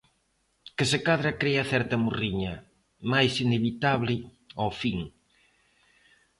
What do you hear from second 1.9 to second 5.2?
morriña, mais inevitable ó fin.